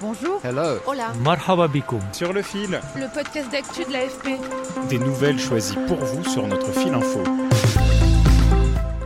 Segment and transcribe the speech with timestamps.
[0.00, 0.40] Bonjour.
[0.44, 0.78] Hello.
[0.86, 1.12] Hola.
[1.24, 2.00] Marhaba bikoum.
[2.12, 4.38] Sur le fil, Le podcast d'actu de l'AFP.
[4.88, 7.20] des nouvelles choisies pour vous sur notre fil info.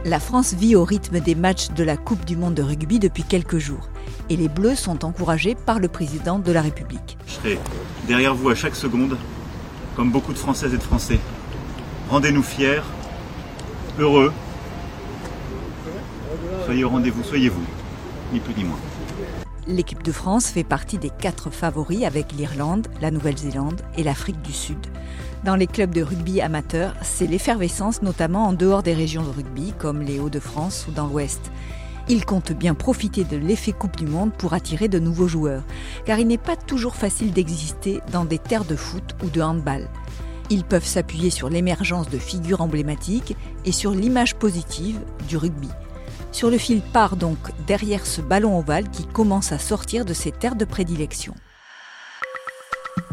[0.04, 3.22] La France vit au rythme des matchs de la Coupe du Monde de rugby depuis
[3.22, 3.88] quelques jours.
[4.28, 7.16] Et les Bleus sont encouragés par le président de la République.
[7.26, 7.58] Je serai
[8.06, 9.16] derrière vous à chaque seconde,
[9.96, 11.18] comme beaucoup de Françaises et de Français.
[12.10, 12.82] Rendez-nous fiers,
[13.98, 14.32] heureux.
[16.66, 17.64] Soyez au rendez-vous, soyez vous,
[18.32, 18.78] ni plus ni moins.
[19.68, 24.52] L'équipe de France fait partie des quatre favoris avec l'Irlande, la Nouvelle-Zélande et l'Afrique du
[24.52, 24.78] Sud.
[25.44, 29.72] Dans les clubs de rugby amateurs, c'est l'effervescence notamment en dehors des régions de rugby
[29.78, 31.52] comme les Hauts-de-France ou dans l'Ouest.
[32.08, 35.62] Ils comptent bien profiter de l'effet Coupe du Monde pour attirer de nouveaux joueurs,
[36.04, 39.88] car il n'est pas toujours facile d'exister dans des terres de foot ou de handball.
[40.50, 45.70] Ils peuvent s'appuyer sur l'émergence de figures emblématiques et sur l'image positive du rugby.
[46.32, 50.32] Sur le fil part donc derrière ce ballon ovale qui commence à sortir de ses
[50.32, 51.34] terres de prédilection.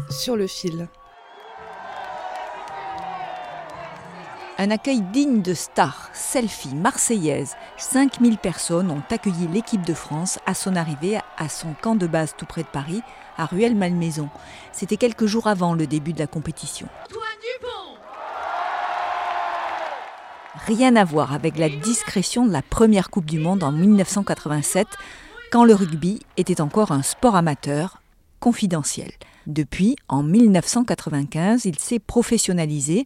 [0.08, 0.88] Sur le fil.
[4.56, 7.56] Un accueil digne de star, selfie marseillaise.
[7.78, 12.34] 5000 personnes ont accueilli l'équipe de France à son arrivée à son camp de base
[12.36, 13.02] tout près de Paris,
[13.38, 14.28] à Ruelle-Malmaison.
[14.72, 16.88] C'était quelques jours avant le début de la compétition.
[20.66, 24.86] Rien à voir avec la discrétion de la première Coupe du Monde en 1987,
[25.50, 28.02] quand le rugby était encore un sport amateur,
[28.40, 29.10] confidentiel.
[29.46, 33.04] Depuis, en 1995, il s'est professionnalisé.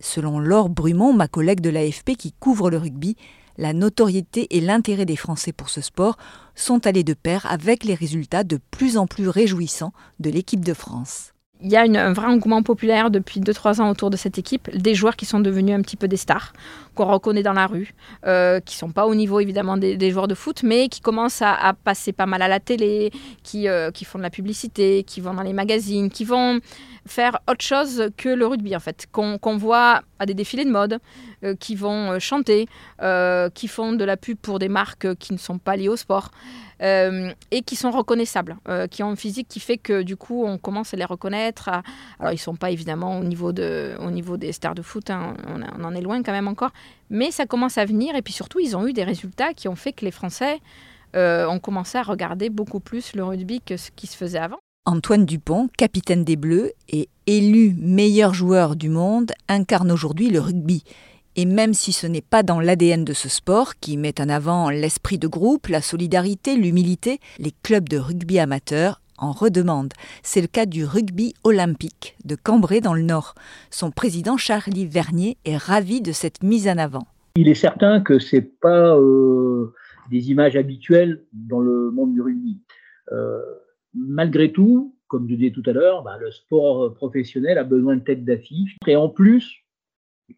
[0.00, 3.16] Selon Laure Brumont, ma collègue de l'AFP qui couvre le rugby,
[3.56, 6.16] la notoriété et l'intérêt des Français pour ce sport
[6.54, 10.74] sont allés de pair avec les résultats de plus en plus réjouissants de l'équipe de
[10.74, 11.32] France.
[11.62, 14.94] Il y a un vrai engouement populaire depuis 2-3 ans autour de cette équipe, des
[14.94, 16.52] joueurs qui sont devenus un petit peu des stars,
[16.94, 17.94] qu'on reconnaît dans la rue,
[18.26, 21.54] euh, qui sont pas au niveau évidemment des, joueurs de foot, mais qui commencent à,
[21.54, 23.10] à passer pas mal à la télé,
[23.42, 26.60] qui, euh, qui font de la publicité, qui vont dans les magazines, qui vont
[27.06, 30.70] faire autre chose que le rugby en fait, qu'on qu'on voit à des défilés de
[30.70, 30.98] mode,
[31.44, 32.66] euh, qui vont euh, chanter,
[33.02, 35.96] euh, qui font de la pub pour des marques qui ne sont pas liées au
[35.96, 36.30] sport.
[36.80, 38.58] et qui sont reconnaissables,
[38.90, 41.70] qui ont un physique qui fait que du coup on commence à les reconnaître.
[42.20, 45.34] Alors ils sont pas évidemment au niveau, de, au niveau des stars de foot, hein,
[45.48, 46.72] on, en est loin quand même encore,
[47.08, 49.74] mais ça commence à venir et puis surtout ils ont eu des résultats qui ont
[49.74, 50.60] fait que les Français
[51.14, 54.60] ont commencé à regarder beaucoup plus le rugby que ce qui se faisait avant.
[54.88, 60.84] Antoine Dupont, capitaine des Bleus et élu meilleur joueur du monde, incarne aujourd'hui le rugby.
[61.34, 64.70] Et même si ce n'est pas dans l'ADN de ce sport, qui met en avant
[64.70, 69.92] l'esprit de groupe, la solidarité, l'humilité, les clubs de rugby amateurs en redemandent.
[70.22, 73.34] C'est le cas du rugby olympique de Cambrai dans le Nord.
[73.70, 77.08] Son président Charlie Vernier est ravi de cette mise en avant.
[77.34, 79.74] Il est certain que c'est pas euh,
[80.12, 82.60] des images habituelles dans le monde du rugby.
[83.10, 83.40] Euh,
[83.96, 88.02] malgré tout, comme je disais tout à l'heure, bah, le sport professionnel a besoin de
[88.02, 88.76] tête d'affiche.
[88.86, 89.64] Et en plus,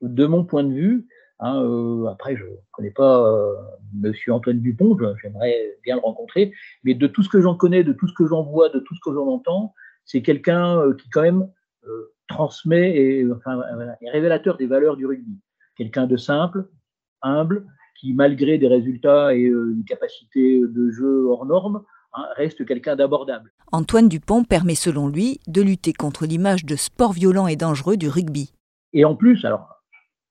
[0.02, 1.06] de mon point de vue,
[1.40, 3.54] hein, euh, après je ne connais pas euh,
[3.94, 6.52] Monsieur Antoine Dupont, j'aimerais bien le rencontrer,
[6.84, 8.94] mais de tout ce que j'en connais, de tout ce que j'en vois, de tout
[8.94, 11.48] ce que j'en entends, c'est quelqu'un euh, qui quand même
[11.86, 13.60] euh, transmet et enfin,
[14.00, 15.38] est révélateur des valeurs du rugby.
[15.76, 16.68] Quelqu'un de simple,
[17.22, 17.66] humble,
[17.98, 23.52] qui malgré des résultats et une capacité de jeu hors norme, hein, reste quelqu'un d'abordable.
[23.72, 28.08] Antoine Dupont permet selon lui de lutter contre l'image de sport violent et dangereux du
[28.08, 28.52] rugby.
[28.92, 29.78] Et en plus, alors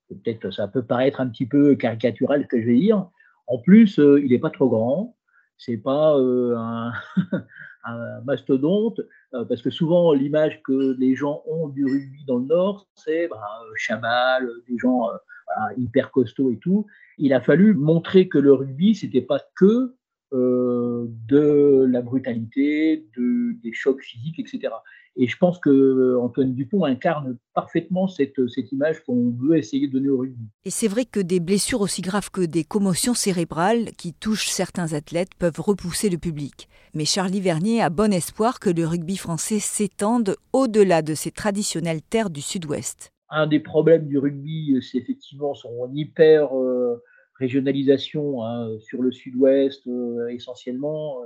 [0.09, 3.09] peut-être ça peut paraître un petit peu caricatural ce que je vais dire,
[3.47, 5.15] en plus euh, il n'est pas trop grand,
[5.57, 6.91] c'est pas euh, un,
[7.85, 9.01] un mastodonte,
[9.33, 13.27] euh, parce que souvent l'image que les gens ont du rugby dans le Nord, c'est
[13.27, 13.41] bah,
[13.75, 15.09] Chabal, des gens
[15.45, 16.85] voilà, hyper costauds et tout.
[17.17, 19.95] Il a fallu montrer que le rugby, c'était pas que
[20.31, 24.73] de la brutalité, de, des chocs physiques, etc.
[25.19, 29.87] Et je pense que euh, Antoine Dupont incarne parfaitement cette, cette image qu'on veut essayer
[29.87, 30.45] de donner au rugby.
[30.63, 34.93] Et c'est vrai que des blessures aussi graves que des commotions cérébrales qui touchent certains
[34.93, 36.69] athlètes peuvent repousser le public.
[36.93, 42.03] Mais Charlie Vernier a bon espoir que le rugby français s'étende au-delà de ses traditionnelles
[42.03, 43.11] terres du sud-ouest.
[43.29, 47.03] Un des problèmes du rugby, c'est effectivement son hyper euh,
[47.39, 49.87] régionalisation hein, sur le sud-ouest
[50.29, 51.21] essentiellement,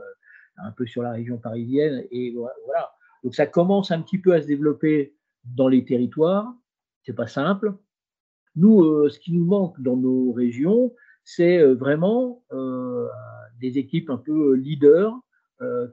[0.58, 2.34] un peu sur la région parisienne, et
[2.66, 2.92] voilà.
[3.24, 6.54] Donc ça commence un petit peu à se développer dans les territoires.
[7.04, 7.74] C'est pas simple.
[8.56, 10.94] Nous, ce qui nous manque dans nos régions,
[11.24, 12.44] c'est vraiment
[13.60, 15.14] des équipes un peu leaders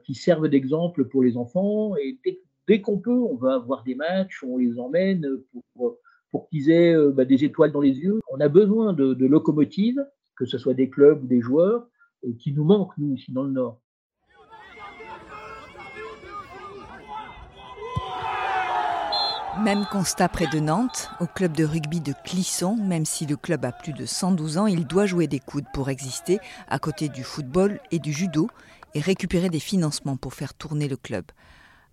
[0.03, 1.95] qui servent d'exemple pour les enfants.
[1.97, 2.19] Et
[2.67, 5.25] dès, qu'on peut, on va avoir des matchs, on les emmène
[5.73, 5.97] pour,
[6.31, 8.19] pour qu'ils aient bah, des étoiles dans les yeux.
[8.31, 10.05] On a besoin de, de locomotives,
[10.35, 11.87] que ce soit des clubs ou des joueurs,
[12.39, 13.81] qui nous manquent, nous, ici dans le Nord.
[19.63, 23.65] Même constat près de Nantes, au club de rugby de Clisson, même si le club
[23.65, 26.39] a plus de 112 ans, il doit jouer des coudes pour exister,
[26.69, 28.49] à côté du football et du judo,
[28.93, 31.25] et récupérer des financements pour faire tourner le club.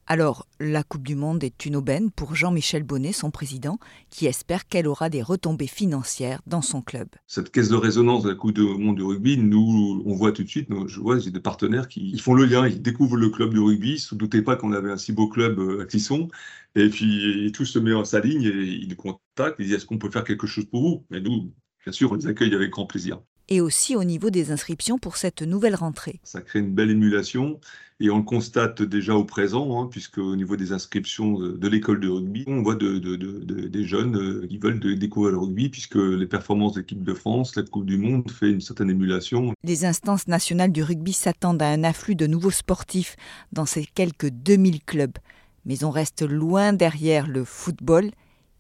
[0.09, 4.69] Alors, la Coupe du Monde est une aubaine pour Jean-Michel Bonnet, son président, qui espère
[4.69, 7.09] qu'elle aura des retombées financières dans son club.
[7.27, 10.45] Cette caisse de résonance de la Coupe du Monde du rugby, nous, on voit tout
[10.45, 13.53] de suite, je vois, j'ai des partenaires qui font le lien, ils découvrent le club
[13.53, 15.87] de rugby, ils ne se doutaient pas qu'on avait un si beau club euh, à
[15.87, 16.29] Clisson,
[16.77, 19.99] et puis tout se met en sa ligne, et ils contactent, ils disent est-ce qu'on
[19.99, 21.07] peut faire quelque chose pour vous?
[21.11, 21.53] Et nous,
[21.83, 25.17] bien sûr, on les accueille avec grand plaisir et aussi au niveau des inscriptions pour
[25.17, 26.21] cette nouvelle rentrée.
[26.25, 27.61] Ça crée une belle émulation
[27.99, 31.99] et on le constate déjà au présent, hein, puisque au niveau des inscriptions de, l'école
[32.01, 36.27] de rugby, on voit de, des jeunes euh, qui veulent découvrir le rugby, puisque les
[36.27, 39.55] performances de l'équipe de France, la Coupe du Monde fait une certaine émulation.
[39.65, 43.17] Les instances nationales du rugby s'attendent à un afflux de nouveaux sportifs
[43.53, 45.17] dans ces quelques 2000 clubs.
[45.65, 48.11] Mais on reste loin derrière le football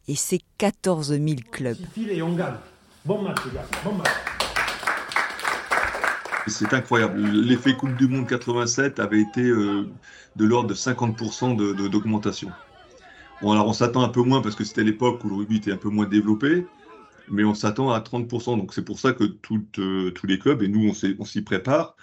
[0.09, 1.77] et ses 14 000 clubs.
[3.05, 3.67] Bon match, les gars.
[3.85, 4.36] Bon match.
[6.48, 7.19] C'est incroyable.
[7.20, 9.93] L'effet Coupe du Monde 87 avait été euh,
[10.37, 12.56] de l'ordre de 50% d'augmentation.
[13.40, 15.72] bon, alors on s'attend un peu moins parce que c'était l'époque où le rugby était
[15.72, 16.70] un peu moins développé,
[17.28, 18.56] mais on s'attend à 30%.
[18.56, 19.25] Donc c'est pour ça que
[19.81, 20.90] euh, tous les clubs, et nous
[21.20, 21.96] on s'y prépare,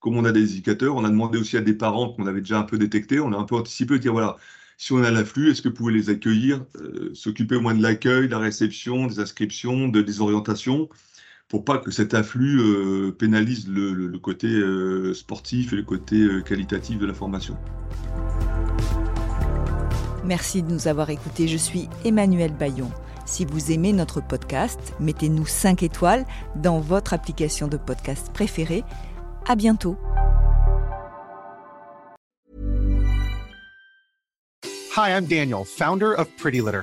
[0.00, 2.58] comme on a des indicateurs, on a demandé aussi à des parents qu'on avait déjà
[2.60, 4.36] un peu détectés, on a un peu anticipé, dire voilà,
[4.78, 7.82] si on a l'afflux, est-ce que vous pouvez les accueillir, euh, s'occuper au moins de
[7.82, 10.88] l'accueil, de la réception, des inscriptions, de, des orientations?
[11.50, 16.42] Pour pas que cet afflux euh, pénalise le, côté euh, sportif et le côté euh,
[16.42, 17.56] qualitatif de la formation.
[20.24, 21.48] Merci de nous avoir écoutés.
[21.48, 22.90] Je suis Emmanuel Bayon.
[23.26, 26.24] Si vous aimez notre podcast, mettez-nous 5 étoiles
[26.54, 28.84] dans votre application de podcast préférée.
[29.48, 29.96] À bientôt.
[34.96, 36.82] Hi, I'm Daniel, founder of Pretty Litter.